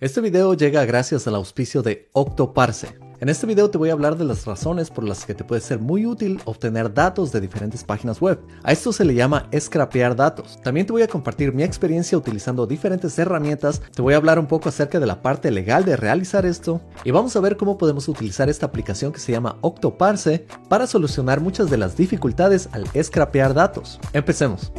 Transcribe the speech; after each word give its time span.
Este 0.00 0.22
video 0.22 0.54
llega 0.54 0.86
gracias 0.86 1.26
al 1.26 1.34
auspicio 1.34 1.82
de 1.82 2.08
Octoparse. 2.14 2.98
En 3.20 3.28
este 3.28 3.46
video 3.46 3.68
te 3.68 3.76
voy 3.76 3.90
a 3.90 3.92
hablar 3.92 4.16
de 4.16 4.24
las 4.24 4.46
razones 4.46 4.88
por 4.88 5.04
las 5.04 5.26
que 5.26 5.34
te 5.34 5.44
puede 5.44 5.60
ser 5.60 5.78
muy 5.78 6.06
útil 6.06 6.40
obtener 6.46 6.94
datos 6.94 7.32
de 7.32 7.42
diferentes 7.42 7.84
páginas 7.84 8.18
web. 8.18 8.40
A 8.62 8.72
esto 8.72 8.94
se 8.94 9.04
le 9.04 9.12
llama 9.12 9.50
scrapear 9.54 10.16
datos. 10.16 10.58
También 10.62 10.86
te 10.86 10.92
voy 10.92 11.02
a 11.02 11.06
compartir 11.06 11.52
mi 11.52 11.64
experiencia 11.64 12.16
utilizando 12.16 12.66
diferentes 12.66 13.18
herramientas, 13.18 13.82
te 13.94 14.00
voy 14.00 14.14
a 14.14 14.16
hablar 14.16 14.38
un 14.38 14.46
poco 14.46 14.70
acerca 14.70 14.98
de 14.98 15.06
la 15.06 15.20
parte 15.20 15.50
legal 15.50 15.84
de 15.84 15.98
realizar 15.98 16.46
esto 16.46 16.80
y 17.04 17.10
vamos 17.10 17.36
a 17.36 17.40
ver 17.40 17.58
cómo 17.58 17.76
podemos 17.76 18.08
utilizar 18.08 18.48
esta 18.48 18.64
aplicación 18.64 19.12
que 19.12 19.20
se 19.20 19.32
llama 19.32 19.58
Octoparse 19.60 20.46
para 20.70 20.86
solucionar 20.86 21.42
muchas 21.42 21.68
de 21.68 21.76
las 21.76 21.94
dificultades 21.94 22.70
al 22.72 22.86
scrapear 23.04 23.52
datos. 23.52 24.00
Empecemos. 24.14 24.72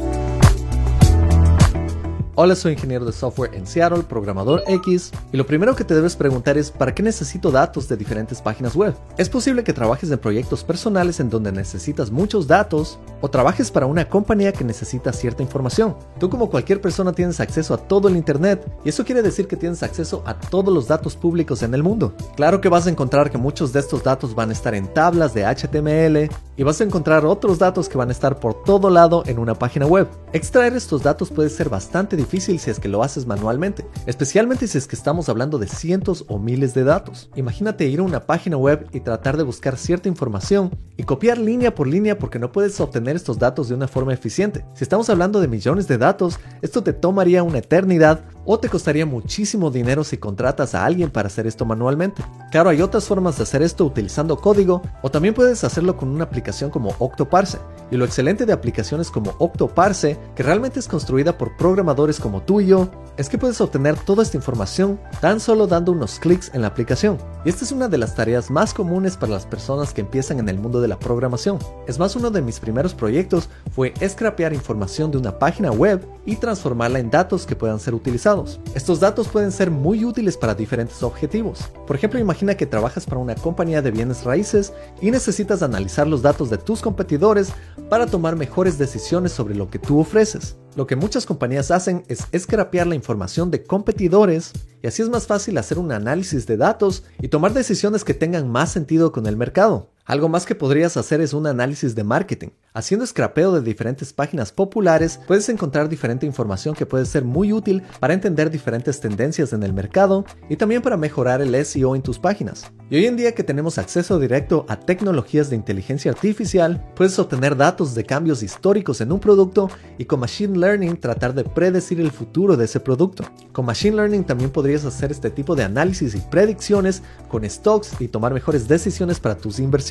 Hola, 2.34 2.56
soy 2.56 2.72
ingeniero 2.72 3.04
de 3.04 3.12
software 3.12 3.54
en 3.54 3.66
Seattle, 3.66 4.04
programador 4.04 4.62
X, 4.66 5.12
y 5.34 5.36
lo 5.36 5.44
primero 5.44 5.76
que 5.76 5.84
te 5.84 5.94
debes 5.94 6.16
preguntar 6.16 6.56
es 6.56 6.70
¿para 6.70 6.94
qué 6.94 7.02
necesito 7.02 7.50
datos 7.50 7.90
de 7.90 7.96
diferentes 7.98 8.40
páginas 8.40 8.74
web? 8.74 8.94
Es 9.18 9.28
posible 9.28 9.62
que 9.62 9.74
trabajes 9.74 10.10
en 10.10 10.18
proyectos 10.18 10.64
personales 10.64 11.20
en 11.20 11.28
donde 11.28 11.52
necesitas 11.52 12.10
muchos 12.10 12.46
datos 12.46 12.98
o 13.20 13.28
trabajes 13.28 13.70
para 13.70 13.84
una 13.84 14.08
compañía 14.08 14.50
que 14.54 14.64
necesita 14.64 15.12
cierta 15.12 15.42
información. 15.42 15.94
Tú 16.18 16.30
como 16.30 16.48
cualquier 16.48 16.80
persona 16.80 17.12
tienes 17.12 17.38
acceso 17.38 17.74
a 17.74 17.76
todo 17.76 18.08
el 18.08 18.16
Internet 18.16 18.66
y 18.82 18.88
eso 18.88 19.04
quiere 19.04 19.20
decir 19.20 19.46
que 19.46 19.56
tienes 19.56 19.82
acceso 19.82 20.22
a 20.24 20.40
todos 20.40 20.72
los 20.72 20.88
datos 20.88 21.16
públicos 21.16 21.62
en 21.62 21.74
el 21.74 21.82
mundo. 21.82 22.14
Claro 22.34 22.62
que 22.62 22.70
vas 22.70 22.86
a 22.86 22.90
encontrar 22.90 23.30
que 23.30 23.36
muchos 23.36 23.74
de 23.74 23.80
estos 23.80 24.02
datos 24.02 24.34
van 24.34 24.48
a 24.48 24.54
estar 24.54 24.74
en 24.74 24.86
tablas 24.94 25.34
de 25.34 25.44
HTML 25.44 26.34
y 26.62 26.64
vas 26.64 26.80
a 26.80 26.84
encontrar 26.84 27.26
otros 27.26 27.58
datos 27.58 27.88
que 27.88 27.98
van 27.98 28.10
a 28.10 28.12
estar 28.12 28.38
por 28.38 28.62
todo 28.62 28.88
lado 28.88 29.24
en 29.26 29.40
una 29.40 29.56
página 29.56 29.84
web. 29.84 30.06
Extraer 30.32 30.76
estos 30.76 31.02
datos 31.02 31.28
puede 31.28 31.50
ser 31.50 31.68
bastante 31.68 32.14
difícil 32.14 32.60
si 32.60 32.70
es 32.70 32.78
que 32.78 32.86
lo 32.86 33.02
haces 33.02 33.26
manualmente, 33.26 33.84
especialmente 34.06 34.68
si 34.68 34.78
es 34.78 34.86
que 34.86 34.94
estamos 34.94 35.28
hablando 35.28 35.58
de 35.58 35.66
cientos 35.66 36.24
o 36.28 36.38
miles 36.38 36.72
de 36.72 36.84
datos. 36.84 37.30
Imagínate 37.34 37.88
ir 37.88 37.98
a 37.98 38.04
una 38.04 38.26
página 38.26 38.56
web 38.58 38.86
y 38.92 39.00
tratar 39.00 39.36
de 39.36 39.42
buscar 39.42 39.76
cierta 39.76 40.08
información 40.08 40.70
y 40.96 41.02
copiar 41.02 41.36
línea 41.36 41.74
por 41.74 41.88
línea 41.88 42.16
porque 42.16 42.38
no 42.38 42.52
puedes 42.52 42.78
obtener 42.78 43.16
estos 43.16 43.40
datos 43.40 43.68
de 43.68 43.74
una 43.74 43.88
forma 43.88 44.14
eficiente. 44.14 44.64
Si 44.74 44.84
estamos 44.84 45.10
hablando 45.10 45.40
de 45.40 45.48
millones 45.48 45.88
de 45.88 45.98
datos, 45.98 46.38
esto 46.60 46.84
te 46.84 46.92
tomaría 46.92 47.42
una 47.42 47.58
eternidad 47.58 48.20
o 48.44 48.58
te 48.58 48.68
costaría 48.68 49.06
muchísimo 49.06 49.70
dinero 49.70 50.04
si 50.04 50.16
contratas 50.16 50.74
a 50.74 50.84
alguien 50.84 51.10
para 51.10 51.28
hacer 51.28 51.46
esto 51.46 51.64
manualmente. 51.64 52.22
Claro, 52.50 52.70
hay 52.70 52.82
otras 52.82 53.04
formas 53.04 53.36
de 53.36 53.44
hacer 53.44 53.62
esto 53.62 53.84
utilizando 53.84 54.36
código 54.36 54.82
o 55.02 55.10
también 55.10 55.34
puedes 55.34 55.64
hacerlo 55.64 55.96
con 55.96 56.08
una 56.08 56.24
aplicación 56.24 56.70
como 56.70 56.94
Octoparse. 56.98 57.58
Y 57.90 57.96
lo 57.96 58.06
excelente 58.06 58.46
de 58.46 58.54
aplicaciones 58.54 59.10
como 59.10 59.34
Octoparse, 59.38 60.18
que 60.34 60.42
realmente 60.42 60.80
es 60.80 60.88
construida 60.88 61.36
por 61.36 61.56
programadores 61.58 62.18
como 62.18 62.42
tú 62.42 62.60
y 62.60 62.68
yo, 62.68 62.88
es 63.18 63.28
que 63.28 63.36
puedes 63.36 63.60
obtener 63.60 63.96
toda 63.96 64.22
esta 64.22 64.38
información 64.38 64.98
tan 65.20 65.40
solo 65.40 65.66
dando 65.66 65.92
unos 65.92 66.18
clics 66.18 66.50
en 66.54 66.62
la 66.62 66.68
aplicación. 66.68 67.18
Y 67.44 67.50
esta 67.50 67.64
es 67.64 67.72
una 67.72 67.88
de 67.88 67.98
las 67.98 68.14
tareas 68.14 68.50
más 68.50 68.72
comunes 68.72 69.18
para 69.18 69.32
las 69.32 69.44
personas 69.44 69.92
que 69.92 70.00
empiezan 70.00 70.38
en 70.38 70.48
el 70.48 70.58
mundo 70.58 70.80
de 70.80 70.88
la 70.88 70.98
programación. 70.98 71.58
Es 71.86 71.98
más, 71.98 72.16
uno 72.16 72.30
de 72.30 72.40
mis 72.40 72.60
primeros 72.60 72.94
proyectos 72.94 73.50
fue 73.74 73.92
scrapear 74.08 74.54
información 74.54 75.10
de 75.10 75.18
una 75.18 75.38
página 75.38 75.70
web 75.70 76.06
y 76.24 76.36
transformarla 76.36 76.98
en 76.98 77.10
datos 77.10 77.44
que 77.44 77.56
puedan 77.56 77.78
ser 77.78 77.94
utilizados. 77.94 78.31
Estos 78.74 79.00
datos 79.00 79.28
pueden 79.28 79.52
ser 79.52 79.70
muy 79.70 80.04
útiles 80.04 80.36
para 80.36 80.54
diferentes 80.54 81.02
objetivos. 81.02 81.70
Por 81.86 81.96
ejemplo, 81.96 82.18
imagina 82.18 82.54
que 82.54 82.66
trabajas 82.66 83.04
para 83.04 83.20
una 83.20 83.34
compañía 83.34 83.82
de 83.82 83.90
bienes 83.90 84.24
raíces 84.24 84.72
y 85.00 85.10
necesitas 85.10 85.62
analizar 85.62 86.06
los 86.06 86.22
datos 86.22 86.48
de 86.48 86.56
tus 86.56 86.80
competidores 86.80 87.52
para 87.90 88.06
tomar 88.06 88.36
mejores 88.36 88.78
decisiones 88.78 89.32
sobre 89.32 89.54
lo 89.54 89.68
que 89.68 89.78
tú 89.78 90.00
ofreces. 90.00 90.56
Lo 90.74 90.86
que 90.86 90.96
muchas 90.96 91.26
compañías 91.26 91.70
hacen 91.70 92.04
es 92.08 92.26
scrapear 92.36 92.86
la 92.86 92.94
información 92.94 93.50
de 93.50 93.62
competidores 93.62 94.52
y 94.82 94.86
así 94.86 95.02
es 95.02 95.10
más 95.10 95.26
fácil 95.26 95.58
hacer 95.58 95.78
un 95.78 95.92
análisis 95.92 96.46
de 96.46 96.56
datos 96.56 97.04
y 97.20 97.28
tomar 97.28 97.52
decisiones 97.52 98.04
que 98.04 98.14
tengan 98.14 98.48
más 98.48 98.72
sentido 98.72 99.12
con 99.12 99.26
el 99.26 99.36
mercado. 99.36 99.90
Algo 100.06 100.30
más 100.30 100.46
que 100.46 100.54
podrías 100.54 100.96
hacer 100.96 101.20
es 101.20 101.34
un 101.34 101.46
análisis 101.46 101.94
de 101.94 102.04
marketing. 102.04 102.48
Haciendo 102.74 103.06
scrapeo 103.06 103.52
de 103.52 103.60
diferentes 103.60 104.12
páginas 104.12 104.50
populares, 104.50 105.20
puedes 105.26 105.48
encontrar 105.48 105.88
diferente 105.88 106.24
información 106.24 106.74
que 106.74 106.86
puede 106.86 107.04
ser 107.04 107.24
muy 107.24 107.52
útil 107.52 107.82
para 108.00 108.14
entender 108.14 108.50
diferentes 108.50 108.98
tendencias 109.00 109.52
en 109.52 109.62
el 109.62 109.72
mercado 109.72 110.24
y 110.48 110.56
también 110.56 110.80
para 110.80 110.96
mejorar 110.96 111.42
el 111.42 111.54
SEO 111.64 111.94
en 111.94 112.02
tus 112.02 112.18
páginas. 112.18 112.72
Y 112.88 112.96
hoy 112.96 113.06
en 113.06 113.16
día 113.16 113.34
que 113.34 113.44
tenemos 113.44 113.78
acceso 113.78 114.18
directo 114.18 114.64
a 114.68 114.80
tecnologías 114.80 115.50
de 115.50 115.56
inteligencia 115.56 116.10
artificial, 116.10 116.84
puedes 116.94 117.18
obtener 117.18 117.56
datos 117.56 117.94
de 117.94 118.04
cambios 118.04 118.42
históricos 118.42 119.00
en 119.00 119.12
un 119.12 119.20
producto 119.20 119.70
y 119.98 120.06
con 120.06 120.20
Machine 120.20 120.58
Learning 120.58 120.96
tratar 120.98 121.34
de 121.34 121.44
predecir 121.44 122.00
el 122.00 122.10
futuro 122.10 122.56
de 122.56 122.64
ese 122.64 122.80
producto. 122.80 123.24
Con 123.52 123.66
Machine 123.66 123.96
Learning 123.96 124.24
también 124.24 124.50
podrías 124.50 124.84
hacer 124.84 125.10
este 125.10 125.30
tipo 125.30 125.54
de 125.54 125.64
análisis 125.64 126.14
y 126.14 126.20
predicciones 126.20 127.02
con 127.28 127.48
stocks 127.48 128.00
y 128.00 128.08
tomar 128.08 128.32
mejores 128.32 128.66
decisiones 128.66 129.20
para 129.20 129.36
tus 129.36 129.58
inversiones 129.58 129.82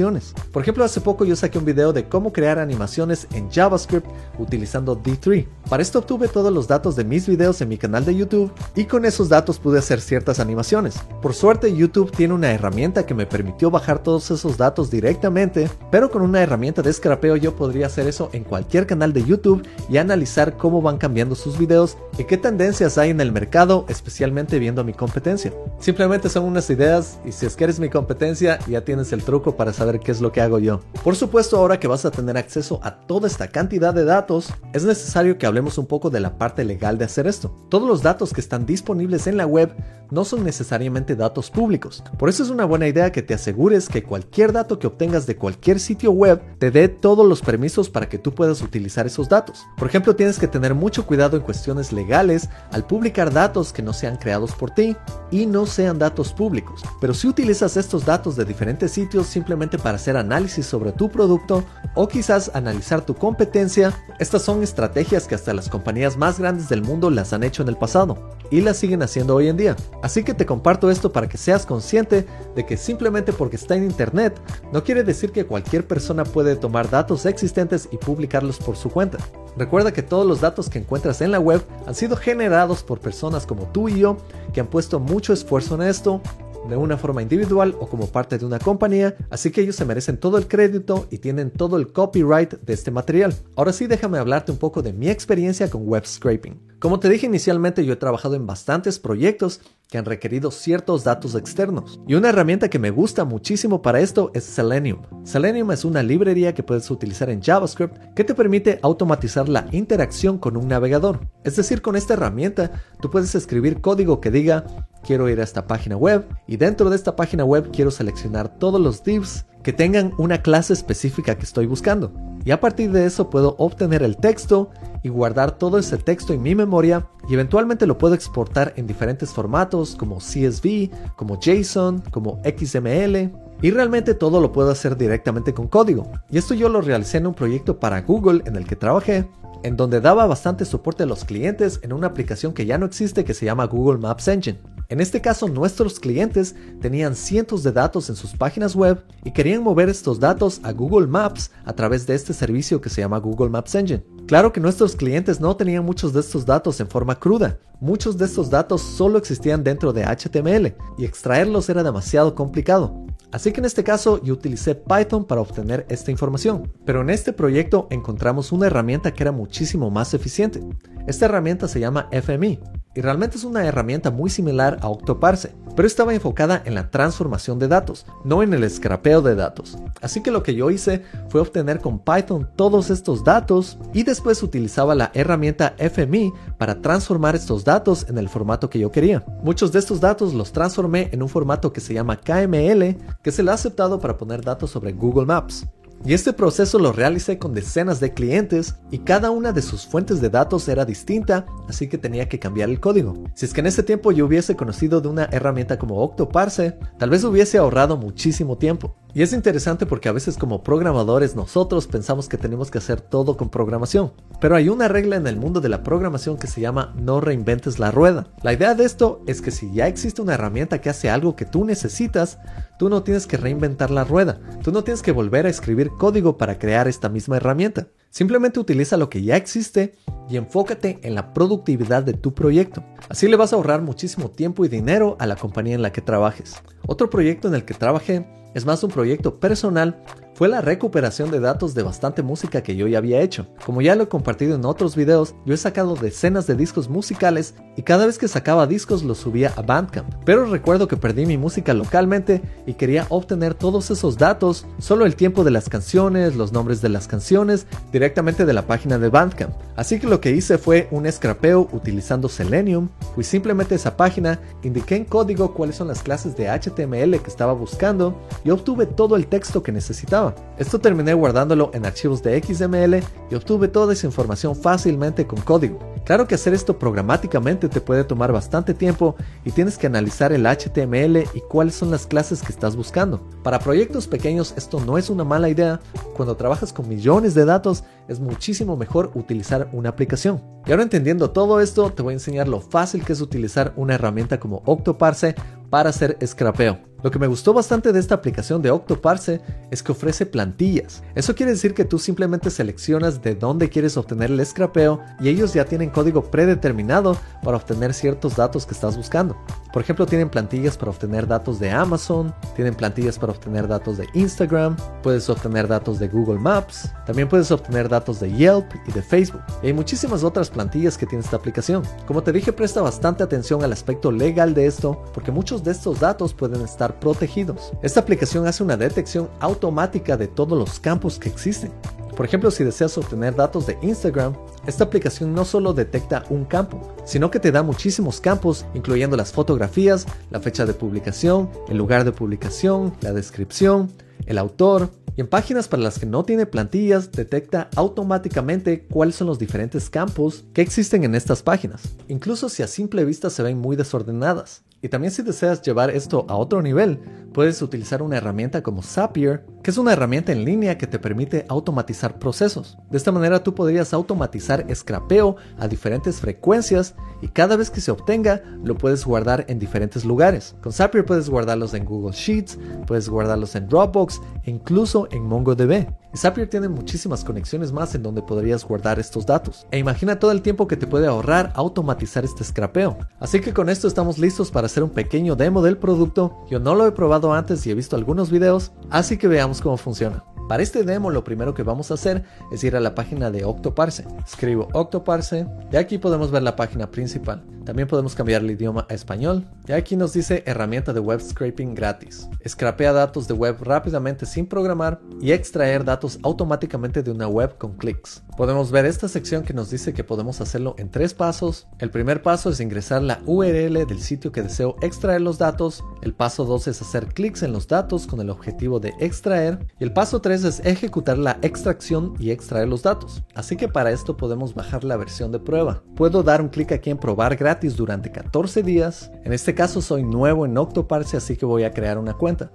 por 0.51 0.61
ejemplo, 0.61 0.83
hace 0.83 1.01
poco 1.01 1.25
yo 1.25 1.35
saqué 1.35 1.57
un 1.57 1.65
video 1.65 1.93
de 1.93 2.07
cómo 2.07 2.31
crear 2.31 2.59
animaciones 2.71 3.27
en 3.33 3.51
JavaScript 3.51 4.07
utilizando 4.39 4.95
D3. 4.97 5.45
Para 5.69 5.83
esto 5.83 5.99
obtuve 5.99 6.29
todos 6.29 6.53
los 6.53 6.67
datos 6.67 6.95
de 6.95 7.03
mis 7.03 7.27
videos 7.27 7.59
en 7.61 7.67
mi 7.67 7.77
canal 7.77 8.05
de 8.05 8.15
YouTube 8.15 8.51
y 8.75 8.85
con 8.85 9.03
esos 9.03 9.27
datos 9.27 9.59
pude 9.59 9.79
hacer 9.79 9.99
ciertas 9.99 10.39
animaciones. 10.39 10.95
Por 11.21 11.33
suerte 11.33 11.75
YouTube 11.75 12.11
tiene 12.11 12.33
una 12.33 12.51
herramienta 12.51 13.05
que 13.05 13.13
me 13.13 13.25
permitió 13.25 13.69
bajar 13.69 14.01
todos 14.01 14.31
esos 14.31 14.57
datos 14.57 14.89
directamente, 14.89 15.69
pero 15.91 16.09
con 16.09 16.21
una 16.21 16.41
herramienta 16.41 16.81
de 16.81 16.93
scrapeo 16.93 17.35
yo 17.35 17.55
podría 17.55 17.87
hacer 17.87 18.07
eso 18.07 18.29
en 18.31 18.45
cualquier 18.45 18.87
canal 18.87 19.11
de 19.11 19.25
YouTube 19.25 19.67
y 19.89 19.97
analizar 19.97 20.55
cómo 20.55 20.81
van 20.81 20.97
cambiando 20.97 21.35
sus 21.35 21.57
videos 21.57 21.97
y 22.17 22.23
qué 22.23 22.37
tendencias 22.37 22.97
hay 22.97 23.09
en 23.09 23.19
el 23.19 23.33
mercado, 23.33 23.85
especialmente 23.89 24.59
viendo 24.59 24.83
mi 24.83 24.93
competencia. 24.93 25.51
Simplemente 25.79 26.29
son 26.29 26.45
unas 26.45 26.69
ideas 26.69 27.19
y 27.25 27.33
si 27.33 27.45
es 27.45 27.55
que 27.55 27.65
eres 27.65 27.79
mi 27.79 27.89
competencia 27.89 28.59
ya 28.67 28.81
tienes 28.81 29.11
el 29.11 29.23
truco 29.23 29.57
para 29.57 29.73
saber 29.73 29.99
qué 29.99 30.11
es 30.11 30.21
lo 30.21 30.31
que 30.31 30.39
hago 30.41 30.59
yo. 30.59 30.81
Por 31.03 31.15
supuesto, 31.15 31.57
ahora 31.57 31.79
que 31.79 31.87
vas 31.87 32.05
a 32.05 32.11
tener 32.11 32.37
acceso 32.37 32.60
a 32.83 32.91
toda 33.07 33.27
esta 33.27 33.47
cantidad 33.47 33.93
de 33.93 34.05
datos, 34.05 34.53
es 34.73 34.85
necesario 34.85 35.37
que 35.37 35.47
hablemos 35.47 35.77
un 35.77 35.87
poco 35.87 36.09
de 36.09 36.19
la 36.19 36.37
parte 36.37 36.63
legal 36.63 36.97
de 36.97 37.05
hacer 37.05 37.25
esto. 37.25 37.55
Todos 37.69 37.87
los 37.87 38.03
datos 38.03 38.33
que 38.33 38.41
están 38.41 38.65
disponibles 38.65 39.25
en 39.25 39.37
la 39.37 39.47
web 39.47 39.73
no 40.11 40.25
son 40.25 40.43
necesariamente 40.43 41.15
datos 41.15 41.49
públicos. 41.49 42.03
Por 42.19 42.29
eso 42.29 42.43
es 42.43 42.49
una 42.49 42.65
buena 42.65 42.87
idea 42.87 43.11
que 43.11 43.21
te 43.21 43.33
asegures 43.33 43.87
que 43.87 44.03
cualquier 44.03 44.51
dato 44.51 44.77
que 44.77 44.87
obtengas 44.87 45.25
de 45.25 45.37
cualquier 45.37 45.79
sitio 45.79 46.11
web 46.11 46.41
te 46.59 46.69
dé 46.69 46.89
todos 46.89 47.25
los 47.25 47.41
permisos 47.41 47.89
para 47.89 48.09
que 48.09 48.17
tú 48.17 48.33
puedas 48.33 48.61
utilizar 48.61 49.07
esos 49.07 49.29
datos. 49.29 49.65
Por 49.77 49.87
ejemplo, 49.87 50.15
tienes 50.15 50.37
que 50.37 50.49
tener 50.49 50.75
mucho 50.75 51.07
cuidado 51.07 51.37
en 51.37 51.43
cuestiones 51.43 51.93
legales 51.93 52.49
al 52.71 52.85
publicar 52.85 53.33
datos 53.33 53.71
que 53.71 53.81
no 53.81 53.93
sean 53.93 54.17
creados 54.17 54.51
por 54.51 54.71
ti 54.71 54.95
y 55.31 55.45
no 55.45 55.65
sean 55.65 55.97
datos 55.97 56.33
públicos. 56.33 56.83
Pero 56.99 57.13
si 57.13 57.27
utilizas 57.27 57.77
estos 57.77 58.05
datos 58.05 58.35
de 58.35 58.43
diferentes 58.43 58.91
sitios 58.91 59.27
simplemente 59.27 59.77
para 59.77 59.95
hacer 59.95 60.17
análisis 60.17 60.65
sobre 60.65 60.91
tu 60.91 61.09
producto 61.09 61.63
o 61.95 62.07
quizás 62.07 62.50
analizar 62.53 63.05
tu 63.05 63.15
competencia, 63.15 63.93
estas 64.19 64.41
son 64.41 64.63
estrategias 64.63 65.27
que 65.27 65.35
hasta 65.35 65.53
las 65.53 65.69
compañías 65.69 66.17
más 66.17 66.39
grandes 66.39 66.69
del 66.69 66.81
mundo 66.81 67.09
las 67.09 67.33
han 67.33 67.43
hecho 67.43 67.61
en 67.61 67.69
el 67.69 67.77
pasado 67.77 68.17
y 68.49 68.61
las 68.61 68.77
siguen 68.77 69.01
haciendo 69.01 69.35
hoy 69.35 69.47
en 69.47 69.57
día. 69.57 69.75
Así 70.01 70.23
que 70.23 70.33
te 70.33 70.45
comparto 70.45 70.91
esto 70.91 71.11
para 71.11 71.27
que 71.27 71.37
seas 71.37 71.65
consciente 71.65 72.25
de 72.55 72.65
que 72.65 72.77
simplemente 72.77 73.33
porque 73.33 73.55
está 73.55 73.75
en 73.75 73.83
internet 73.83 74.39
no 74.71 74.83
quiere 74.83 75.03
decir 75.03 75.31
que 75.31 75.45
cualquier 75.45 75.87
persona 75.87 76.23
puede 76.23 76.55
tomar 76.55 76.89
datos 76.89 77.25
existentes 77.25 77.87
y 77.91 77.97
publicarlos 77.97 78.57
por 78.57 78.75
su 78.75 78.89
cuenta. 78.89 79.17
Recuerda 79.57 79.91
que 79.91 80.03
todos 80.03 80.25
los 80.25 80.41
datos 80.41 80.69
que 80.69 80.79
encuentras 80.79 81.21
en 81.21 81.31
la 81.31 81.39
web 81.39 81.61
han 81.85 81.95
sido 81.95 82.15
generados 82.15 82.83
por 82.83 82.99
personas 82.99 83.45
como 83.45 83.65
tú 83.67 83.89
y 83.89 83.99
yo 83.99 84.17
que 84.53 84.61
han 84.61 84.67
puesto 84.67 84.99
mucho 84.99 85.33
esfuerzo 85.33 85.75
en 85.75 85.83
esto 85.83 86.21
de 86.67 86.77
una 86.77 86.97
forma 86.97 87.21
individual 87.21 87.75
o 87.79 87.87
como 87.87 88.07
parte 88.07 88.37
de 88.37 88.45
una 88.45 88.59
compañía, 88.59 89.15
así 89.29 89.51
que 89.51 89.61
ellos 89.61 89.75
se 89.75 89.85
merecen 89.85 90.17
todo 90.17 90.37
el 90.37 90.47
crédito 90.47 91.07
y 91.09 91.17
tienen 91.17 91.51
todo 91.51 91.77
el 91.77 91.91
copyright 91.91 92.53
de 92.61 92.73
este 92.73 92.91
material. 92.91 93.33
Ahora 93.55 93.73
sí, 93.73 93.87
déjame 93.87 94.17
hablarte 94.17 94.51
un 94.51 94.57
poco 94.57 94.81
de 94.81 94.93
mi 94.93 95.09
experiencia 95.09 95.69
con 95.69 95.85
web 95.87 96.05
scraping. 96.05 96.71
Como 96.79 96.99
te 96.99 97.09
dije 97.09 97.27
inicialmente, 97.27 97.85
yo 97.85 97.93
he 97.93 97.97
trabajado 97.97 98.35
en 98.35 98.47
bastantes 98.47 98.97
proyectos 98.97 99.61
que 99.87 99.97
han 99.97 100.05
requerido 100.05 100.51
ciertos 100.51 101.03
datos 101.03 101.35
externos. 101.35 101.99
Y 102.07 102.15
una 102.15 102.29
herramienta 102.29 102.69
que 102.69 102.79
me 102.79 102.91
gusta 102.91 103.25
muchísimo 103.25 103.81
para 103.81 103.99
esto 103.99 104.31
es 104.33 104.45
Selenium. 104.45 105.01
Selenium 105.25 105.71
es 105.71 105.85
una 105.85 106.01
librería 106.01 106.55
que 106.55 106.63
puedes 106.63 106.89
utilizar 106.89 107.29
en 107.29 107.41
JavaScript 107.41 107.97
que 108.15 108.23
te 108.23 108.33
permite 108.33 108.79
automatizar 108.81 109.49
la 109.49 109.67
interacción 109.71 110.37
con 110.37 110.57
un 110.57 110.69
navegador. 110.69 111.27
Es 111.43 111.57
decir, 111.57 111.81
con 111.81 111.97
esta 111.97 112.13
herramienta 112.13 112.71
tú 113.01 113.11
puedes 113.11 113.35
escribir 113.35 113.81
código 113.81 114.21
que 114.21 114.31
diga 114.31 114.65
quiero 115.03 115.29
ir 115.29 115.39
a 115.39 115.43
esta 115.43 115.67
página 115.67 115.95
web 115.95 116.25
y 116.47 116.57
dentro 116.57 116.89
de 116.89 116.95
esta 116.95 117.15
página 117.15 117.43
web 117.43 117.69
quiero 117.71 117.91
seleccionar 117.91 118.49
todos 118.49 118.79
los 118.79 119.03
divs 119.03 119.45
que 119.63 119.73
tengan 119.73 120.13
una 120.17 120.41
clase 120.41 120.73
específica 120.73 121.35
que 121.35 121.43
estoy 121.43 121.65
buscando. 121.65 122.11
Y 122.43 122.51
a 122.51 122.59
partir 122.59 122.91
de 122.91 123.05
eso 123.05 123.29
puedo 123.29 123.55
obtener 123.59 124.01
el 124.01 124.17
texto 124.17 124.71
y 125.03 125.09
guardar 125.09 125.57
todo 125.57 125.77
ese 125.77 125.97
texto 125.97 126.33
en 126.33 126.41
mi 126.41 126.55
memoria 126.55 127.07
y 127.29 127.33
eventualmente 127.35 127.85
lo 127.85 127.97
puedo 127.97 128.15
exportar 128.15 128.73
en 128.75 128.87
diferentes 128.87 129.29
formatos 129.31 129.95
como 129.95 130.17
CSV, 130.17 130.89
como 131.15 131.39
JSON, 131.39 132.01
como 132.11 132.41
XML. 132.43 133.31
Y 133.63 133.69
realmente 133.69 134.15
todo 134.15 134.41
lo 134.41 134.51
puedo 134.51 134.71
hacer 134.71 134.97
directamente 134.97 135.53
con 135.53 135.67
código. 135.67 136.11
Y 136.31 136.39
esto 136.39 136.55
yo 136.55 136.67
lo 136.67 136.81
realicé 136.81 137.17
en 137.17 137.27
un 137.27 137.35
proyecto 137.35 137.79
para 137.79 138.01
Google 138.01 138.41
en 138.45 138.55
el 138.55 138.65
que 138.65 138.75
trabajé 138.75 139.27
en 139.63 139.77
donde 139.77 140.01
daba 140.01 140.25
bastante 140.25 140.65
soporte 140.65 141.03
a 141.03 141.05
los 141.05 141.25
clientes 141.25 141.79
en 141.83 141.93
una 141.93 142.07
aplicación 142.07 142.53
que 142.53 142.65
ya 142.65 142.77
no 142.77 142.85
existe 142.85 143.23
que 143.23 143.33
se 143.33 143.45
llama 143.45 143.65
Google 143.65 143.99
Maps 143.99 144.27
Engine. 144.27 144.59
En 144.91 144.99
este 144.99 145.21
caso, 145.21 145.47
nuestros 145.47 146.01
clientes 146.01 146.53
tenían 146.81 147.15
cientos 147.15 147.63
de 147.63 147.71
datos 147.71 148.09
en 148.09 148.17
sus 148.17 148.35
páginas 148.35 148.75
web 148.75 149.01
y 149.23 149.31
querían 149.31 149.63
mover 149.63 149.87
estos 149.87 150.19
datos 150.19 150.59
a 150.63 150.73
Google 150.73 151.07
Maps 151.07 151.49
a 151.63 151.71
través 151.71 152.05
de 152.05 152.13
este 152.13 152.33
servicio 152.33 152.81
que 152.81 152.89
se 152.89 152.99
llama 152.99 153.17
Google 153.19 153.49
Maps 153.49 153.73
Engine. 153.73 154.03
Claro 154.27 154.51
que 154.51 154.59
nuestros 154.59 154.97
clientes 154.97 155.39
no 155.39 155.55
tenían 155.55 155.85
muchos 155.85 156.11
de 156.11 156.19
estos 156.19 156.45
datos 156.45 156.81
en 156.81 156.89
forma 156.89 157.17
cruda. 157.17 157.57
Muchos 157.79 158.17
de 158.17 158.25
estos 158.25 158.49
datos 158.49 158.81
solo 158.81 159.17
existían 159.17 159.63
dentro 159.63 159.93
de 159.93 160.03
HTML 160.03 160.75
y 160.97 161.05
extraerlos 161.05 161.69
era 161.69 161.83
demasiado 161.83 162.35
complicado. 162.35 163.05
Así 163.31 163.53
que 163.53 163.61
en 163.61 163.67
este 163.67 163.85
caso 163.85 164.21
yo 164.21 164.33
utilicé 164.33 164.75
Python 164.75 165.23
para 165.23 165.39
obtener 165.39 165.85
esta 165.87 166.11
información. 166.11 166.69
Pero 166.85 166.99
en 166.99 167.11
este 167.11 167.31
proyecto 167.31 167.87
encontramos 167.91 168.51
una 168.51 168.67
herramienta 168.67 169.13
que 169.13 169.23
era 169.23 169.31
muchísimo 169.31 169.89
más 169.89 170.13
eficiente. 170.13 170.59
Esta 171.07 171.27
herramienta 171.27 171.69
se 171.69 171.79
llama 171.79 172.09
FMI 172.11 172.59
y 172.93 173.01
realmente 173.01 173.37
es 173.37 173.43
una 173.43 173.65
herramienta 173.65 174.11
muy 174.11 174.29
similar 174.29 174.77
a 174.81 174.89
Octoparse, 174.89 175.53
pero 175.75 175.87
estaba 175.87 176.13
enfocada 176.13 176.61
en 176.65 176.75
la 176.75 176.89
transformación 176.89 177.59
de 177.59 177.67
datos, 177.67 178.05
no 178.23 178.43
en 178.43 178.53
el 178.53 178.69
scrapeo 178.69 179.21
de 179.21 179.35
datos. 179.35 179.77
Así 180.01 180.21
que 180.21 180.31
lo 180.31 180.43
que 180.43 180.55
yo 180.55 180.69
hice 180.69 181.03
fue 181.29 181.41
obtener 181.41 181.79
con 181.79 181.99
Python 181.99 182.49
todos 182.55 182.89
estos 182.89 183.23
datos 183.23 183.77
y 183.93 184.03
después 184.03 184.43
utilizaba 184.43 184.95
la 184.95 185.11
herramienta 185.13 185.73
FMI 185.77 186.33
para 186.57 186.81
transformar 186.81 187.35
estos 187.35 187.63
datos 187.63 188.05
en 188.09 188.17
el 188.17 188.29
formato 188.29 188.69
que 188.69 188.79
yo 188.79 188.91
quería. 188.91 189.23
Muchos 189.43 189.71
de 189.71 189.79
estos 189.79 190.01
datos 190.01 190.33
los 190.33 190.51
transformé 190.51 191.09
en 191.11 191.23
un 191.23 191.29
formato 191.29 191.71
que 191.71 191.81
se 191.81 191.93
llama 191.93 192.17
KML, 192.17 192.97
que 193.21 193.31
se 193.31 193.43
le 193.43 193.51
ha 193.51 193.55
aceptado 193.55 193.99
para 193.99 194.17
poner 194.17 194.41
datos 194.41 194.71
sobre 194.71 194.91
Google 194.91 195.25
Maps. 195.25 195.65
Y 196.03 196.15
este 196.15 196.33
proceso 196.33 196.79
lo 196.79 196.91
realicé 196.91 197.37
con 197.37 197.53
decenas 197.53 197.99
de 197.99 198.13
clientes 198.13 198.75
y 198.89 198.99
cada 198.99 199.29
una 199.29 199.51
de 199.51 199.61
sus 199.61 199.85
fuentes 199.85 200.19
de 200.19 200.31
datos 200.31 200.67
era 200.67 200.83
distinta, 200.83 201.45
así 201.69 201.87
que 201.87 201.99
tenía 201.99 202.27
que 202.27 202.39
cambiar 202.39 202.69
el 202.69 202.79
código. 202.79 203.23
Si 203.35 203.45
es 203.45 203.53
que 203.53 203.59
en 203.59 203.67
ese 203.67 203.83
tiempo 203.83 204.11
yo 204.11 204.25
hubiese 204.25 204.55
conocido 204.55 204.99
de 204.99 205.09
una 205.09 205.25
herramienta 205.25 205.77
como 205.77 206.01
Octoparse, 206.01 206.79
tal 206.97 207.11
vez 207.11 207.23
hubiese 207.23 207.59
ahorrado 207.59 207.97
muchísimo 207.97 208.57
tiempo. 208.57 208.95
Y 209.13 209.21
es 209.21 209.33
interesante 209.33 209.85
porque 209.85 210.09
a 210.09 210.13
veces 210.13 210.37
como 210.37 210.63
programadores 210.63 211.35
nosotros 211.35 211.85
pensamos 211.85 212.29
que 212.29 212.37
tenemos 212.37 212.71
que 212.71 212.77
hacer 212.77 213.01
todo 213.01 213.35
con 213.35 213.49
programación. 213.49 214.13
Pero 214.39 214.55
hay 214.55 214.69
una 214.69 214.87
regla 214.87 215.17
en 215.17 215.27
el 215.27 215.35
mundo 215.35 215.59
de 215.59 215.69
la 215.69 215.83
programación 215.83 216.37
que 216.37 216.47
se 216.47 216.61
llama 216.61 216.95
no 216.97 217.19
reinventes 217.19 217.77
la 217.77 217.91
rueda. 217.91 218.27
La 218.41 218.53
idea 218.53 218.73
de 218.73 218.85
esto 218.85 219.21
es 219.27 219.41
que 219.41 219.51
si 219.51 219.71
ya 219.73 219.87
existe 219.87 220.21
una 220.21 220.33
herramienta 220.33 220.79
que 220.79 220.89
hace 220.89 221.09
algo 221.09 221.35
que 221.35 221.45
tú 221.45 221.65
necesitas, 221.65 222.39
tú 222.81 222.89
no 222.89 223.03
tienes 223.03 223.27
que 223.27 223.37
reinventar 223.37 223.91
la 223.91 224.03
rueda. 224.03 224.39
Tú 224.63 224.71
no 224.71 224.83
tienes 224.83 225.03
que 225.03 225.11
volver 225.11 225.45
a 225.45 225.49
escribir 225.49 225.91
código 225.99 226.39
para 226.39 226.57
crear 226.57 226.87
esta 226.87 227.09
misma 227.09 227.37
herramienta. 227.37 227.89
Simplemente 228.09 228.59
utiliza 228.59 228.97
lo 228.97 229.07
que 229.07 229.21
ya 229.21 229.35
existe 229.35 229.93
y 230.27 230.37
enfócate 230.37 230.97
en 231.03 231.13
la 231.13 231.31
productividad 231.31 232.01
de 232.01 232.13
tu 232.13 232.33
proyecto. 232.33 232.83
Así 233.07 233.27
le 233.27 233.35
vas 233.35 233.53
a 233.53 233.57
ahorrar 233.57 233.83
muchísimo 233.83 234.31
tiempo 234.31 234.65
y 234.65 234.67
dinero 234.67 235.15
a 235.19 235.27
la 235.27 235.35
compañía 235.35 235.75
en 235.75 235.83
la 235.83 235.91
que 235.91 236.01
trabajes. 236.01 236.55
Otro 236.87 237.07
proyecto 237.07 237.47
en 237.47 237.53
el 237.53 237.65
que 237.65 237.75
trabajé 237.75 238.25
es 238.55 238.65
más 238.65 238.83
un 238.83 238.89
proyecto 238.89 239.39
personal 239.39 240.03
fue 240.41 240.49
la 240.49 240.59
recuperación 240.61 241.29
de 241.29 241.39
datos 241.39 241.75
de 241.75 241.83
bastante 241.83 242.23
música 242.23 242.63
que 242.63 242.75
yo 242.75 242.87
ya 242.87 242.97
había 242.97 243.21
hecho. 243.21 243.45
Como 243.63 243.83
ya 243.83 243.95
lo 243.95 244.05
he 244.05 244.07
compartido 244.07 244.55
en 244.55 244.65
otros 244.65 244.95
videos, 244.95 245.35
yo 245.45 245.53
he 245.53 245.57
sacado 245.57 245.93
decenas 245.93 246.47
de 246.47 246.55
discos 246.55 246.89
musicales 246.89 247.53
y 247.77 247.83
cada 247.83 248.07
vez 248.07 248.17
que 248.17 248.27
sacaba 248.27 248.65
discos 248.65 249.03
los 249.03 249.19
subía 249.19 249.53
a 249.55 249.61
Bandcamp. 249.61 250.11
Pero 250.25 250.45
recuerdo 250.45 250.87
que 250.87 250.97
perdí 250.97 251.27
mi 251.27 251.37
música 251.37 251.75
localmente 251.75 252.41
y 252.65 252.73
quería 252.73 253.05
obtener 253.09 253.53
todos 253.53 253.91
esos 253.91 254.17
datos, 254.17 254.65
solo 254.79 255.05
el 255.05 255.15
tiempo 255.15 255.43
de 255.43 255.51
las 255.51 255.69
canciones, 255.69 256.35
los 256.35 256.51
nombres 256.51 256.81
de 256.81 256.89
las 256.89 257.07
canciones, 257.07 257.67
directamente 257.91 258.43
de 258.43 258.53
la 258.53 258.65
página 258.65 258.97
de 258.97 259.09
Bandcamp. 259.09 259.53
Así 259.75 259.99
que 259.99 260.07
lo 260.07 260.21
que 260.21 260.31
hice 260.31 260.57
fue 260.57 260.87
un 260.89 261.09
scrapeo 261.11 261.69
utilizando 261.71 262.27
Selenium, 262.27 262.89
fui 263.13 263.23
simplemente 263.23 263.75
a 263.75 263.77
esa 263.77 263.95
página, 263.95 264.39
indiqué 264.63 264.95
en 264.95 265.05
código 265.05 265.53
cuáles 265.53 265.75
son 265.75 265.87
las 265.87 266.01
clases 266.01 266.35
de 266.35 266.49
HTML 266.49 267.21
que 267.21 267.29
estaba 267.29 267.53
buscando 267.53 268.19
y 268.43 268.49
obtuve 268.49 268.87
todo 268.87 269.15
el 269.15 269.27
texto 269.27 269.61
que 269.61 269.71
necesitaba. 269.71 270.30
Esto 270.57 270.79
terminé 270.79 271.13
guardándolo 271.13 271.71
en 271.73 271.85
archivos 271.85 272.21
de 272.21 272.41
XML 272.41 273.03
y 273.29 273.35
obtuve 273.35 273.67
toda 273.67 273.93
esa 273.93 274.07
información 274.07 274.55
fácilmente 274.55 275.25
con 275.25 275.41
código. 275.41 275.79
Claro 276.05 276.27
que 276.27 276.35
hacer 276.35 276.53
esto 276.53 276.79
programáticamente 276.79 277.69
te 277.69 277.79
puede 277.79 278.03
tomar 278.03 278.31
bastante 278.31 278.73
tiempo 278.73 279.15
y 279.45 279.51
tienes 279.51 279.77
que 279.77 279.87
analizar 279.87 280.33
el 280.33 280.45
HTML 280.45 281.17
y 281.33 281.41
cuáles 281.47 281.75
son 281.75 281.91
las 281.91 282.07
clases 282.07 282.41
que 282.41 282.51
estás 282.51 282.75
buscando. 282.75 283.21
Para 283.43 283.59
proyectos 283.59 284.07
pequeños 284.07 284.53
esto 284.57 284.79
no 284.79 284.97
es 284.97 285.09
una 285.09 285.23
mala 285.23 285.49
idea. 285.49 285.79
Cuando 286.15 286.35
trabajas 286.35 286.73
con 286.73 286.89
millones 286.89 287.35
de 287.35 287.45
datos 287.45 287.83
es 288.07 288.19
muchísimo 288.19 288.75
mejor 288.75 289.11
utilizar 289.13 289.69
una 289.71 289.89
aplicación. 289.89 290.41
Y 290.65 290.71
ahora 290.71 290.83
entendiendo 290.83 291.31
todo 291.31 291.61
esto, 291.61 291.91
te 291.91 292.01
voy 292.01 292.11
a 292.11 292.15
enseñar 292.15 292.47
lo 292.47 292.61
fácil 292.61 293.03
que 293.03 293.13
es 293.13 293.21
utilizar 293.21 293.73
una 293.75 293.95
herramienta 293.95 294.39
como 294.39 294.61
Octoparse 294.65 295.35
para 295.69 295.89
hacer 295.89 296.17
scrapeo. 296.25 296.90
Lo 297.03 297.11
que 297.11 297.19
me 297.19 297.27
gustó 297.27 297.53
bastante 297.53 297.91
de 297.91 297.99
esta 297.99 298.15
aplicación 298.15 298.61
de 298.61 298.71
Octoparse 298.71 299.41
es 299.71 299.81
que 299.81 299.91
ofrece 299.91 300.25
plantillas. 300.25 301.03
Eso 301.15 301.33
quiere 301.35 301.53
decir 301.53 301.73
que 301.73 301.85
tú 301.85 301.97
simplemente 301.97 302.49
seleccionas 302.49 303.21
de 303.21 303.35
dónde 303.35 303.69
quieres 303.69 303.97
obtener 303.97 304.29
el 304.29 304.45
scrapeo 304.45 304.99
y 305.19 305.29
ellos 305.29 305.53
ya 305.53 305.65
tienen 305.65 305.89
código 305.89 306.23
predeterminado 306.29 307.17
para 307.43 307.57
obtener 307.57 307.93
ciertos 307.93 308.35
datos 308.35 308.65
que 308.65 308.73
estás 308.73 308.97
buscando. 308.97 309.35
Por 309.71 309.81
ejemplo, 309.81 310.05
tienen 310.05 310.29
plantillas 310.29 310.77
para 310.77 310.91
obtener 310.91 311.27
datos 311.27 311.59
de 311.59 311.71
Amazon, 311.71 312.33
tienen 312.55 312.75
plantillas 312.75 313.17
para 313.17 313.31
obtener 313.31 313.67
datos 313.67 313.97
de 313.97 314.07
Instagram, 314.13 314.75
puedes 315.01 315.29
obtener 315.29 315.67
datos 315.67 315.97
de 315.97 316.09
Google 316.09 316.39
Maps, 316.39 316.89
también 317.05 317.29
puedes 317.29 317.51
obtener 317.51 317.87
datos 317.87 318.19
de 318.19 318.31
Yelp 318.33 318.65
y 318.87 318.91
de 318.91 319.01
Facebook. 319.01 319.41
Y 319.63 319.67
hay 319.67 319.73
muchísimas 319.73 320.23
otras 320.23 320.49
plantillas 320.49 320.97
que 320.97 321.05
tiene 321.05 321.23
esta 321.23 321.37
aplicación. 321.37 321.83
Como 322.05 322.21
te 322.21 322.33
dije, 322.33 322.51
presta 322.51 322.81
bastante 322.81 323.23
atención 323.23 323.63
al 323.63 323.71
aspecto 323.71 324.11
legal 324.11 324.53
de 324.53 324.65
esto, 324.65 325.01
porque 325.13 325.31
muchos 325.31 325.63
de 325.63 325.71
estos 325.71 325.99
datos 325.99 326.33
pueden 326.33 326.61
estar 326.61 326.99
protegidos. 326.99 327.71
Esta 327.81 328.01
aplicación 328.01 328.47
hace 328.47 328.63
una 328.63 328.75
detección 328.75 329.29
automática 329.39 330.17
de 330.17 330.27
todos 330.27 330.57
los 330.57 330.79
campos 330.79 331.17
que 331.17 331.29
existen. 331.29 331.71
Por 332.15 332.25
ejemplo, 332.25 332.51
si 332.51 332.63
deseas 332.63 332.97
obtener 332.97 333.35
datos 333.35 333.65
de 333.65 333.77
Instagram, 333.81 334.33
esta 334.67 334.83
aplicación 334.83 335.33
no 335.33 335.45
solo 335.45 335.73
detecta 335.73 336.23
un 336.29 336.45
campo, 336.45 336.95
sino 337.05 337.31
que 337.31 337.39
te 337.39 337.51
da 337.51 337.63
muchísimos 337.63 338.19
campos, 338.19 338.65
incluyendo 338.73 339.17
las 339.17 339.31
fotografías, 339.31 340.05
la 340.29 340.39
fecha 340.39 340.65
de 340.65 340.73
publicación, 340.73 341.49
el 341.69 341.77
lugar 341.77 342.03
de 342.03 342.11
publicación, 342.11 342.93
la 343.01 343.13
descripción, 343.13 343.91
el 344.25 344.37
autor, 344.37 344.89
y 345.17 345.21
en 345.21 345.27
páginas 345.27 345.67
para 345.67 345.83
las 345.83 345.99
que 345.99 346.05
no 346.05 346.23
tiene 346.23 346.45
plantillas, 346.45 347.11
detecta 347.11 347.69
automáticamente 347.75 348.85
cuáles 348.87 349.15
son 349.15 349.27
los 349.27 349.39
diferentes 349.39 349.89
campos 349.89 350.45
que 350.53 350.61
existen 350.61 351.03
en 351.03 351.15
estas 351.15 351.43
páginas, 351.43 351.81
incluso 352.07 352.47
si 352.47 352.63
a 352.63 352.67
simple 352.67 353.03
vista 353.03 353.29
se 353.29 353.43
ven 353.43 353.57
muy 353.57 353.75
desordenadas. 353.75 354.63
Y 354.81 354.89
también 354.89 355.11
si 355.11 355.21
deseas 355.21 355.61
llevar 355.61 355.91
esto 355.91 356.25
a 356.27 356.35
otro 356.35 356.61
nivel, 356.61 356.99
puedes 357.33 357.61
utilizar 357.61 358.01
una 358.01 358.17
herramienta 358.17 358.63
como 358.63 358.81
Zapier, 358.81 359.45
que 359.61 359.69
es 359.69 359.77
una 359.77 359.93
herramienta 359.93 360.31
en 360.31 360.43
línea 360.43 360.77
que 360.77 360.87
te 360.87 360.97
permite 360.97 361.45
automatizar 361.49 362.17
procesos. 362.17 362.77
De 362.89 362.97
esta 362.97 363.11
manera 363.11 363.43
tú 363.43 363.53
podrías 363.53 363.93
automatizar 363.93 364.65
scrapeo 364.73 365.35
a 365.59 365.67
diferentes 365.67 366.19
frecuencias 366.19 366.95
y 367.21 367.27
cada 367.27 367.55
vez 367.55 367.69
que 367.69 367.81
se 367.81 367.91
obtenga 367.91 368.41
lo 368.63 368.75
puedes 368.75 369.05
guardar 369.05 369.45
en 369.49 369.59
diferentes 369.59 370.03
lugares. 370.03 370.55
Con 370.61 370.73
Zapier 370.73 371.05
puedes 371.05 371.29
guardarlos 371.29 371.75
en 371.75 371.85
Google 371.85 372.15
Sheets, 372.15 372.57
puedes 372.87 373.07
guardarlos 373.07 373.55
en 373.55 373.67
Dropbox 373.67 374.19
e 374.43 374.49
incluso 374.49 375.07
en 375.11 375.23
MongoDB. 375.23 376.00
Zapier 376.15 376.49
tiene 376.49 376.67
muchísimas 376.67 377.23
conexiones 377.23 377.71
más 377.71 377.95
en 377.95 378.03
donde 378.03 378.21
podrías 378.21 378.65
guardar 378.65 378.99
estos 378.99 379.25
datos. 379.25 379.65
E 379.71 379.77
imagina 379.77 380.19
todo 380.19 380.31
el 380.31 380.41
tiempo 380.41 380.67
que 380.67 380.77
te 380.77 380.87
puede 380.87 381.07
ahorrar 381.07 381.53
automatizar 381.55 382.25
este 382.25 382.43
scrapeo. 382.43 382.97
Así 383.19 383.39
que 383.39 383.53
con 383.53 383.69
esto 383.69 383.87
estamos 383.87 384.17
listos 384.17 384.51
para 384.51 384.65
hacer 384.65 384.83
un 384.83 384.89
pequeño 384.89 385.35
demo 385.35 385.61
del 385.61 385.77
producto. 385.77 386.45
Yo 386.49 386.59
no 386.59 386.75
lo 386.75 386.85
he 386.85 386.91
probado 386.91 387.33
antes 387.33 387.65
y 387.65 387.71
he 387.71 387.75
visto 387.75 387.95
algunos 387.95 388.29
videos, 388.29 388.71
así 388.89 389.17
que 389.17 389.27
veamos 389.27 389.61
cómo 389.61 389.77
funciona. 389.77 390.23
Para 390.49 390.63
este 390.63 390.83
demo 390.83 391.11
lo 391.11 391.23
primero 391.23 391.53
que 391.53 391.63
vamos 391.63 391.91
a 391.91 391.93
hacer 391.93 392.25
es 392.51 392.61
ir 392.65 392.75
a 392.75 392.81
la 392.81 392.93
página 392.93 393.31
de 393.31 393.45
Octoparse. 393.45 394.05
Escribo 394.25 394.67
Octoparse 394.73 395.47
y 395.71 395.77
aquí 395.77 395.97
podemos 395.97 396.29
ver 396.29 396.43
la 396.43 396.57
página 396.57 396.91
principal. 396.91 397.41
También 397.65 397.87
podemos 397.87 398.15
cambiar 398.15 398.41
el 398.41 398.51
idioma 398.51 398.85
a 398.89 398.93
español. 398.93 399.45
Y 399.67 399.71
aquí 399.73 399.95
nos 399.95 400.13
dice 400.13 400.43
herramienta 400.45 400.93
de 400.93 400.99
web 400.99 401.21
scraping 401.21 401.75
gratis. 401.75 402.27
Scrapea 402.47 402.93
datos 402.93 403.27
de 403.27 403.33
web 403.33 403.57
rápidamente 403.61 404.25
sin 404.25 404.47
programar 404.47 404.99
y 405.21 405.31
extraer 405.31 405.83
datos 405.83 406.19
automáticamente 406.23 407.03
de 407.03 407.11
una 407.11 407.27
web 407.27 407.57
con 407.57 407.77
clics. 407.77 408.23
Podemos 408.35 408.71
ver 408.71 408.85
esta 408.85 409.07
sección 409.07 409.43
que 409.43 409.53
nos 409.53 409.69
dice 409.69 409.93
que 409.93 410.03
podemos 410.03 410.41
hacerlo 410.41 410.75
en 410.77 410.89
tres 410.89 411.13
pasos. 411.13 411.67
El 411.79 411.91
primer 411.91 412.21
paso 412.21 412.49
es 412.49 412.59
ingresar 412.59 413.03
la 413.03 413.21
URL 413.25 413.85
del 413.85 414.01
sitio 414.01 414.31
que 414.31 414.41
deseo 414.41 414.75
extraer 414.81 415.21
los 415.21 415.37
datos. 415.37 415.83
El 416.01 416.13
paso 416.13 416.45
2 416.45 416.67
es 416.67 416.81
hacer 416.81 417.07
clics 417.13 417.43
en 417.43 417.53
los 417.53 417.67
datos 417.67 418.07
con 418.07 418.19
el 418.21 418.29
objetivo 418.29 418.79
de 418.79 418.93
extraer. 418.99 419.59
Y 419.79 419.83
el 419.83 419.93
paso 419.93 420.21
3 420.21 420.43
es 420.45 420.59
ejecutar 420.61 421.17
la 421.17 421.37
extracción 421.41 422.15
y 422.19 422.31
extraer 422.31 422.67
los 422.67 422.81
datos. 422.81 423.23
Así 423.35 423.55
que 423.55 423.67
para 423.67 423.91
esto 423.91 424.17
podemos 424.17 424.55
bajar 424.55 424.83
la 424.83 424.97
versión 424.97 425.31
de 425.31 425.39
prueba. 425.39 425.83
Puedo 425.95 426.23
dar 426.23 426.41
un 426.41 426.49
clic 426.49 426.71
aquí 426.71 426.89
en 426.89 426.97
probar 426.97 427.35
gratis 427.51 427.75
durante 427.75 428.13
14 428.13 428.63
días. 428.63 429.11
En 429.25 429.33
este 429.33 429.53
caso 429.53 429.81
soy 429.81 430.03
nuevo 430.03 430.45
en 430.45 430.57
Octoparse 430.57 431.17
así 431.17 431.35
que 431.35 431.45
voy 431.45 431.65
a 431.65 431.71
crear 431.71 431.97
una 431.97 432.13
cuenta. 432.13 432.49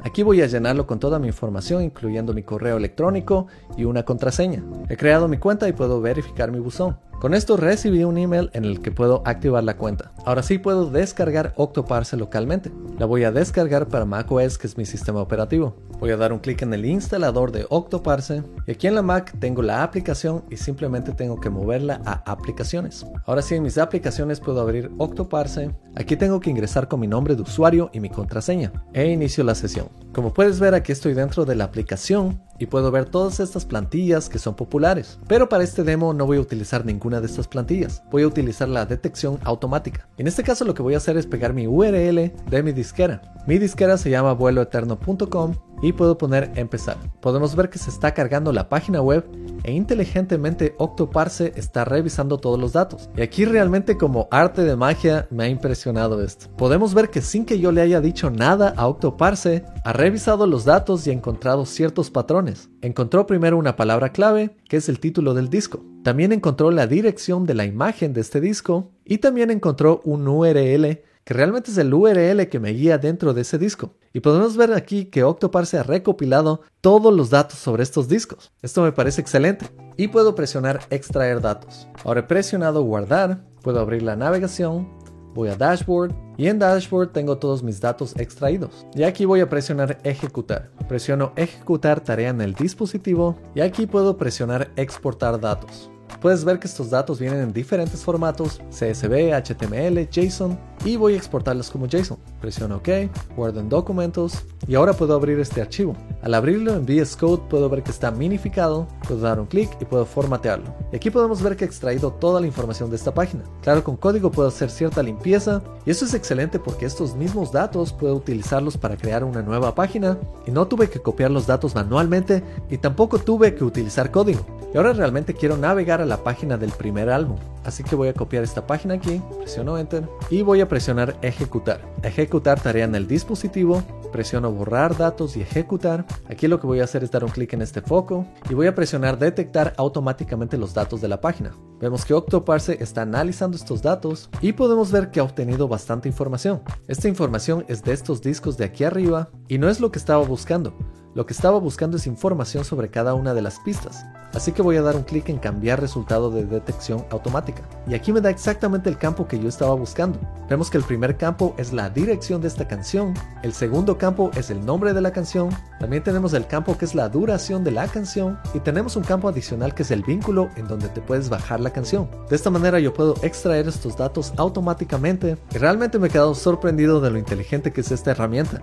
Aquí 0.00 0.22
voy 0.22 0.42
a 0.42 0.46
llenarlo 0.46 0.86
con 0.86 0.98
toda 0.98 1.18
mi 1.18 1.28
información 1.28 1.82
incluyendo 1.82 2.34
mi 2.34 2.42
correo 2.42 2.76
electrónico 2.76 3.46
y 3.78 3.84
una 3.84 4.02
contraseña. 4.02 4.62
He 4.90 4.98
creado 4.98 5.28
mi 5.28 5.38
cuenta 5.38 5.66
y 5.66 5.72
puedo 5.72 6.02
verificar 6.02 6.52
mi 6.52 6.58
buzón. 6.58 6.98
Con 7.20 7.34
esto 7.34 7.56
recibí 7.56 8.04
un 8.04 8.18
email 8.18 8.50
en 8.52 8.64
el 8.64 8.80
que 8.80 8.90
puedo 8.90 9.22
activar 9.24 9.64
la 9.64 9.76
cuenta. 9.76 10.12
Ahora 10.26 10.42
sí 10.42 10.58
puedo 10.58 10.90
descargar 10.90 11.54
Octoparse 11.56 12.16
localmente. 12.16 12.70
La 12.98 13.06
voy 13.06 13.24
a 13.24 13.32
descargar 13.32 13.88
para 13.88 14.04
macOS 14.04 14.58
que 14.58 14.66
es 14.66 14.76
mi 14.76 14.84
sistema 14.84 15.20
operativo. 15.20 15.76
Voy 16.00 16.10
a 16.10 16.16
dar 16.16 16.32
un 16.32 16.40
clic 16.40 16.60
en 16.62 16.74
el 16.74 16.84
instalador 16.84 17.50
de 17.50 17.66
Octoparse 17.70 18.42
y 18.66 18.72
aquí 18.72 18.86
en 18.86 18.94
la 18.94 19.02
Mac 19.02 19.34
tengo 19.38 19.62
la 19.62 19.82
aplicación 19.82 20.44
y 20.50 20.56
simplemente 20.56 21.12
tengo 21.12 21.40
que 21.40 21.50
moverla 21.50 22.02
a 22.04 22.30
aplicaciones. 22.30 23.06
Ahora 23.26 23.42
sí 23.42 23.54
en 23.54 23.62
mis 23.62 23.78
aplicaciones 23.78 24.40
puedo 24.40 24.60
abrir 24.60 24.90
Octoparse. 24.98 25.74
Aquí 25.96 26.16
tengo 26.16 26.40
que 26.40 26.50
ingresar 26.50 26.88
con 26.88 27.00
mi 27.00 27.06
nombre 27.06 27.36
de 27.36 27.42
usuario 27.42 27.90
y 27.92 28.00
mi 28.00 28.10
contraseña 28.10 28.72
e 28.92 29.10
inicio 29.10 29.44
la 29.44 29.54
sesión. 29.54 29.88
Como 30.12 30.34
puedes 30.34 30.60
ver 30.60 30.74
aquí 30.74 30.92
estoy 30.92 31.14
dentro 31.14 31.44
de 31.44 31.54
la 31.54 31.64
aplicación 31.64 32.42
y 32.58 32.66
puedo 32.66 32.90
ver 32.90 33.06
todas 33.06 33.40
estas 33.40 33.64
plantillas 33.64 34.28
que 34.28 34.38
son 34.38 34.54
populares. 34.54 35.18
Pero 35.26 35.48
para 35.48 35.64
este 35.64 35.84
demo 35.84 36.14
no 36.14 36.26
voy 36.26 36.38
a 36.38 36.40
utilizar 36.40 36.84
ninguna 36.84 37.20
de 37.20 37.26
estas 37.26 37.48
plantillas, 37.48 38.02
voy 38.10 38.22
a 38.22 38.28
utilizar 38.28 38.68
la 38.68 38.86
detección 38.86 39.38
automática. 39.44 40.08
En 40.16 40.26
este 40.26 40.42
caso 40.42 40.64
lo 40.64 40.74
que 40.74 40.82
voy 40.82 40.94
a 40.94 40.98
hacer 40.98 41.16
es 41.16 41.26
pegar 41.26 41.52
mi 41.52 41.66
URL 41.66 42.32
de 42.50 42.62
mi 42.62 42.72
disquera. 42.72 43.22
Mi 43.46 43.58
disquera 43.58 43.98
se 43.98 44.10
llama 44.10 44.32
vueloeterno.com 44.32 45.73
y 45.84 45.92
puedo 45.92 46.16
poner 46.16 46.50
empezar. 46.56 46.96
Podemos 47.20 47.54
ver 47.54 47.68
que 47.68 47.78
se 47.78 47.90
está 47.90 48.14
cargando 48.14 48.52
la 48.52 48.70
página 48.70 49.02
web 49.02 49.26
e 49.64 49.72
inteligentemente 49.72 50.74
Octoparse 50.78 51.52
está 51.56 51.84
revisando 51.84 52.38
todos 52.38 52.58
los 52.58 52.72
datos. 52.72 53.10
Y 53.16 53.20
aquí 53.20 53.44
realmente 53.44 53.98
como 53.98 54.26
arte 54.30 54.62
de 54.62 54.76
magia 54.76 55.28
me 55.30 55.44
ha 55.44 55.48
impresionado 55.48 56.22
esto. 56.22 56.48
Podemos 56.56 56.94
ver 56.94 57.10
que 57.10 57.20
sin 57.20 57.44
que 57.44 57.58
yo 57.58 57.70
le 57.70 57.82
haya 57.82 58.00
dicho 58.00 58.30
nada 58.30 58.72
a 58.76 58.88
Octoparse, 58.88 59.64
ha 59.84 59.92
revisado 59.92 60.46
los 60.46 60.64
datos 60.64 61.06
y 61.06 61.10
ha 61.10 61.12
encontrado 61.12 61.66
ciertos 61.66 62.10
patrones. 62.10 62.70
Encontró 62.80 63.26
primero 63.26 63.58
una 63.58 63.76
palabra 63.76 64.10
clave, 64.10 64.56
que 64.68 64.78
es 64.78 64.88
el 64.88 65.00
título 65.00 65.34
del 65.34 65.50
disco. 65.50 65.84
También 66.02 66.32
encontró 66.32 66.70
la 66.70 66.86
dirección 66.86 67.44
de 67.44 67.54
la 67.54 67.66
imagen 67.66 68.14
de 68.14 68.22
este 68.22 68.40
disco 68.40 68.92
y 69.04 69.18
también 69.18 69.50
encontró 69.50 70.00
un 70.04 70.26
URL 70.26 71.02
que 71.24 71.32
realmente 71.32 71.70
es 71.70 71.78
el 71.78 71.92
URL 71.92 72.48
que 72.48 72.60
me 72.60 72.70
guía 72.70 72.98
dentro 72.98 73.32
de 73.32 73.40
ese 73.40 73.58
disco. 73.58 73.94
Y 74.16 74.20
podemos 74.20 74.56
ver 74.56 74.72
aquí 74.72 75.06
que 75.06 75.24
Octoparse 75.24 75.76
ha 75.76 75.82
recopilado 75.82 76.60
todos 76.80 77.12
los 77.12 77.30
datos 77.30 77.58
sobre 77.58 77.82
estos 77.82 78.06
discos. 78.06 78.52
Esto 78.62 78.82
me 78.82 78.92
parece 78.92 79.20
excelente. 79.20 79.68
Y 79.96 80.06
puedo 80.06 80.36
presionar 80.36 80.82
extraer 80.90 81.40
datos. 81.40 81.88
Ahora 82.04 82.20
he 82.20 82.22
presionado 82.22 82.84
guardar, 82.84 83.44
puedo 83.60 83.80
abrir 83.80 84.04
la 84.04 84.14
navegación, 84.14 84.88
voy 85.34 85.48
a 85.48 85.56
dashboard 85.56 86.14
y 86.36 86.46
en 86.46 86.60
dashboard 86.60 87.10
tengo 87.10 87.38
todos 87.38 87.64
mis 87.64 87.80
datos 87.80 88.14
extraídos. 88.16 88.86
Y 88.94 89.02
aquí 89.02 89.24
voy 89.24 89.40
a 89.40 89.50
presionar 89.50 89.98
ejecutar. 90.04 90.70
Presiono 90.88 91.32
ejecutar 91.34 92.00
tarea 92.00 92.28
en 92.28 92.40
el 92.40 92.54
dispositivo 92.54 93.36
y 93.52 93.62
aquí 93.62 93.88
puedo 93.88 94.16
presionar 94.16 94.70
exportar 94.76 95.40
datos. 95.40 95.90
Puedes 96.20 96.44
ver 96.44 96.58
que 96.58 96.66
estos 96.66 96.90
datos 96.90 97.18
vienen 97.18 97.40
en 97.40 97.52
diferentes 97.52 98.02
formatos, 98.02 98.60
CSV, 98.70 99.34
HTML, 99.34 100.08
JSON, 100.08 100.58
y 100.84 100.96
voy 100.96 101.14
a 101.14 101.16
exportarlos 101.16 101.70
como 101.70 101.86
JSON. 101.86 102.18
Presiono 102.40 102.76
OK, 102.76 102.88
guardo 103.36 103.60
en 103.60 103.68
documentos, 103.68 104.44
y 104.66 104.74
ahora 104.74 104.92
puedo 104.92 105.14
abrir 105.14 105.38
este 105.38 105.60
archivo. 105.60 105.94
Al 106.22 106.34
abrirlo 106.34 106.74
en 106.74 106.84
VS 106.84 107.16
Code 107.16 107.42
puedo 107.48 107.68
ver 107.68 107.82
que 107.82 107.90
está 107.90 108.10
minificado, 108.10 108.88
puedo 109.06 109.20
dar 109.20 109.38
un 109.38 109.46
clic 109.46 109.70
y 109.80 109.84
puedo 109.84 110.06
formatearlo. 110.06 110.74
Y 110.92 110.96
aquí 110.96 111.10
podemos 111.10 111.42
ver 111.42 111.56
que 111.56 111.64
he 111.64 111.66
extraído 111.66 112.12
toda 112.12 112.40
la 112.40 112.46
información 112.46 112.90
de 112.90 112.96
esta 112.96 113.12
página. 113.12 113.44
Claro, 113.62 113.84
con 113.84 113.96
código 113.96 114.30
puedo 114.30 114.48
hacer 114.48 114.70
cierta 114.70 115.02
limpieza, 115.02 115.62
y 115.84 115.90
eso 115.90 116.04
es 116.04 116.14
excelente 116.14 116.58
porque 116.58 116.86
estos 116.86 117.14
mismos 117.14 117.52
datos 117.52 117.92
puedo 117.92 118.14
utilizarlos 118.14 118.78
para 118.78 118.96
crear 118.96 119.24
una 119.24 119.42
nueva 119.42 119.74
página, 119.74 120.18
y 120.46 120.50
no 120.50 120.66
tuve 120.66 120.88
que 120.88 121.00
copiar 121.00 121.30
los 121.30 121.46
datos 121.46 121.74
manualmente, 121.74 122.42
y 122.70 122.78
tampoco 122.78 123.18
tuve 123.18 123.54
que 123.54 123.64
utilizar 123.64 124.10
código. 124.10 124.44
Y 124.74 124.76
ahora 124.76 124.92
realmente 124.92 125.34
quiero 125.34 125.56
navegar 125.56 126.00
a 126.00 126.04
la 126.04 126.24
página 126.24 126.58
del 126.58 126.72
primer 126.72 127.08
álbum. 127.08 127.38
Así 127.62 127.84
que 127.84 127.94
voy 127.94 128.08
a 128.08 128.12
copiar 128.12 128.42
esta 128.42 128.66
página 128.66 128.94
aquí, 128.94 129.22
presiono 129.38 129.78
Enter 129.78 130.08
y 130.30 130.42
voy 130.42 130.60
a 130.60 130.68
presionar 130.68 131.16
Ejecutar. 131.22 131.80
Ejecutar 132.02 132.60
tarea 132.60 132.84
en 132.84 132.96
el 132.96 133.06
dispositivo, 133.06 133.84
presiono 134.10 134.50
Borrar 134.50 134.96
datos 134.96 135.36
y 135.36 135.42
Ejecutar. 135.42 136.04
Aquí 136.28 136.48
lo 136.48 136.58
que 136.58 136.66
voy 136.66 136.80
a 136.80 136.84
hacer 136.84 137.04
es 137.04 137.12
dar 137.12 137.22
un 137.22 137.30
clic 137.30 137.52
en 137.52 137.62
este 137.62 137.82
foco 137.82 138.26
y 138.50 138.54
voy 138.54 138.66
a 138.66 138.74
presionar 138.74 139.16
Detectar 139.16 139.74
automáticamente 139.76 140.58
los 140.58 140.74
datos 140.74 141.00
de 141.00 141.06
la 141.06 141.20
página. 141.20 141.54
Vemos 141.80 142.04
que 142.04 142.14
Octoparse 142.14 142.76
está 142.80 143.02
analizando 143.02 143.56
estos 143.56 143.80
datos 143.80 144.28
y 144.40 144.54
podemos 144.54 144.90
ver 144.90 145.12
que 145.12 145.20
ha 145.20 145.24
obtenido 145.24 145.68
bastante 145.68 146.08
información. 146.08 146.62
Esta 146.88 147.06
información 147.06 147.64
es 147.68 147.84
de 147.84 147.92
estos 147.92 148.22
discos 148.22 148.56
de 148.56 148.64
aquí 148.64 148.82
arriba 148.82 149.30
y 149.46 149.58
no 149.58 149.68
es 149.68 149.78
lo 149.78 149.92
que 149.92 150.00
estaba 150.00 150.24
buscando. 150.24 150.76
Lo 151.14 151.26
que 151.26 151.32
estaba 151.32 151.60
buscando 151.60 151.96
es 151.96 152.08
información 152.08 152.64
sobre 152.64 152.88
cada 152.88 153.14
una 153.14 153.34
de 153.34 153.42
las 153.42 153.60
pistas, 153.60 154.04
así 154.32 154.50
que 154.50 154.62
voy 154.62 154.76
a 154.78 154.82
dar 154.82 154.96
un 154.96 155.04
clic 155.04 155.28
en 155.28 155.38
cambiar 155.38 155.80
resultado 155.80 156.28
de 156.28 156.44
detección 156.44 157.06
automática. 157.10 157.62
Y 157.86 157.94
aquí 157.94 158.12
me 158.12 158.20
da 158.20 158.30
exactamente 158.30 158.90
el 158.90 158.98
campo 158.98 159.28
que 159.28 159.38
yo 159.38 159.48
estaba 159.48 159.74
buscando. 159.74 160.18
Vemos 160.50 160.70
que 160.70 160.78
el 160.78 160.82
primer 160.82 161.16
campo 161.16 161.54
es 161.56 161.72
la 161.72 161.88
dirección 161.88 162.40
de 162.40 162.48
esta 162.48 162.66
canción, 162.66 163.14
el 163.44 163.52
segundo 163.52 163.96
campo 163.96 164.32
es 164.34 164.50
el 164.50 164.66
nombre 164.66 164.92
de 164.92 165.02
la 165.02 165.12
canción, 165.12 165.50
también 165.78 166.02
tenemos 166.02 166.32
el 166.32 166.48
campo 166.48 166.76
que 166.76 166.84
es 166.84 166.96
la 166.96 167.08
duración 167.08 167.62
de 167.62 167.70
la 167.70 167.86
canción 167.86 168.36
y 168.52 168.58
tenemos 168.58 168.96
un 168.96 169.04
campo 169.04 169.28
adicional 169.28 169.72
que 169.72 169.84
es 169.84 169.92
el 169.92 170.02
vínculo 170.02 170.50
en 170.56 170.66
donde 170.66 170.88
te 170.88 171.00
puedes 171.00 171.28
bajar 171.28 171.60
la 171.60 171.70
canción. 171.70 172.10
De 172.28 172.34
esta 172.34 172.50
manera 172.50 172.80
yo 172.80 172.92
puedo 172.92 173.14
extraer 173.22 173.68
estos 173.68 173.96
datos 173.96 174.32
automáticamente 174.36 175.38
y 175.54 175.58
realmente 175.58 176.00
me 176.00 176.08
he 176.08 176.10
quedado 176.10 176.34
sorprendido 176.34 177.00
de 177.00 177.10
lo 177.10 177.18
inteligente 177.18 177.72
que 177.72 177.82
es 177.82 177.92
esta 177.92 178.10
herramienta. 178.10 178.60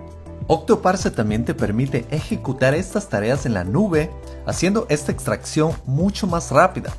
Octoparse 0.47 1.11
también 1.11 1.45
te 1.45 1.53
permite 1.53 2.05
ejecutar 2.11 2.73
estas 2.73 3.09
tareas 3.09 3.45
en 3.45 3.53
la 3.53 3.63
nube, 3.63 4.09
haciendo 4.45 4.85
esta 4.89 5.11
extracción 5.11 5.73
mucho 5.85 6.27
más 6.27 6.51
rápida, 6.51 6.91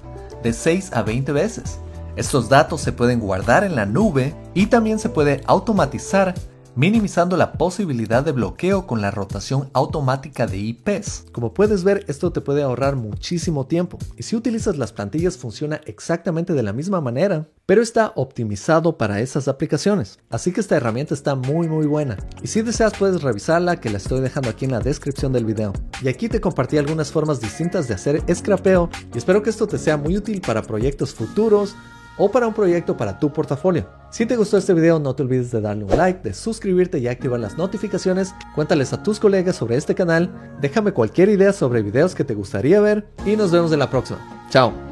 de 0.43 0.53
6 0.53 0.93
a 0.93 1.03
20 1.03 1.33
veces. 1.33 1.79
Estos 2.17 2.49
datos 2.49 2.81
se 2.81 2.93
pueden 2.93 3.21
guardar 3.21 3.65
en 3.65 3.75
la 3.75 3.87
nube 3.87 4.35
y 4.55 4.67
también 4.67 4.99
se 4.99 5.09
puede 5.09 5.43
automatizar 5.47 6.35
minimizando 6.75 7.37
la 7.37 7.53
posibilidad 7.53 8.25
de 8.25 8.33
bloqueo 8.33 8.87
con 8.87 9.01
la 9.01 9.11
rotación 9.11 9.69
automática 9.73 10.47
de 10.47 10.59
IPs. 10.59 11.27
Como 11.33 11.53
puedes 11.53 11.85
ver, 11.85 12.05
esto 12.09 12.33
te 12.33 12.41
puede 12.41 12.63
ahorrar 12.63 12.97
muchísimo 12.97 13.67
tiempo 13.67 13.99
y 14.17 14.23
si 14.23 14.37
utilizas 14.37 14.79
las 14.79 14.93
plantillas 14.93 15.37
funciona 15.37 15.81
exactamente 15.85 16.55
de 16.55 16.63
la 16.63 16.73
misma 16.73 17.01
manera, 17.01 17.49
pero 17.67 17.83
está 17.83 18.13
optimizado 18.17 18.97
para 18.97 19.21
esas 19.21 19.49
aplicaciones. 19.49 20.19
Así 20.31 20.53
que 20.53 20.61
esta 20.61 20.77
herramienta 20.77 21.15
está 21.15 21.35
muy 21.35 21.69
muy 21.69 21.87
buena 21.87 22.17
y 22.43 22.47
si 22.47 22.63
deseas 22.63 22.95
puedes 22.99 23.23
revisarla 23.23 23.81
que 23.81 23.91
la 23.91 23.99
estoy 23.99 24.21
dejando 24.21 24.51
aquí 24.51 24.65
en 24.65 24.73
la 24.73 24.81
descripción 24.81 25.33
del 25.33 25.45
video. 25.45 25.73
Y 26.03 26.09
aquí 26.09 26.29
te 26.29 26.41
compartí 26.41 26.79
algunas 26.79 27.13
formas 27.13 27.41
distintas 27.41 27.89
de 27.89 27.95
hacer 27.95 28.23
scrapeo 28.35 28.89
y 29.15 29.19
espero 29.19 29.43
que 29.43 29.51
esto 29.51 29.67
te 29.67 29.79
sea 29.79 29.97
muy 29.97 30.17
útil 30.17 30.41
para 30.41 30.63
proyectos 30.63 31.15
futuros 31.15 31.77
o 32.19 32.31
para 32.31 32.47
un 32.47 32.55
proyecto 32.55 32.97
para 32.97 33.19
tu 33.19 33.33
portafolio. 33.33 33.89
Si 34.11 34.27
te 34.27 34.37
gustó 34.37 34.59
este 34.59 34.75
video 34.75 34.99
no 34.99 35.15
te 35.15 35.23
olvides 35.23 35.51
de 35.51 35.61
darle 35.61 35.85
un 35.85 35.97
like, 35.97 36.21
de 36.23 36.35
suscribirte 36.35 36.99
y 36.99 37.09
activar 37.09 37.41
las 37.41 37.57
notificaciones, 37.57 38.35
cuéntales 38.55 38.93
a 38.93 39.03
tus 39.03 39.19
colegas 39.19 39.57
sobre 39.57 39.77
este 39.77 39.95
canal, 39.95 40.31
déjame 40.61 40.93
cualquier 40.93 41.29
idea 41.31 41.53
sobre 41.53 41.83
videos 41.83 42.15
que 42.15 42.25
te 42.25 42.35
gustaría 42.35 42.81
ver 42.81 43.09
y 43.25 43.37
nos 43.37 43.51
vemos 43.51 43.73
en 43.73 43.79
la 43.79 43.91
próxima. 43.91 44.19
Chao. 44.51 44.92